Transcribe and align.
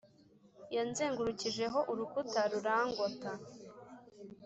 yanzengurukijeho 0.75 1.79
urukuta 1.91 2.41
rurangota, 2.51 3.31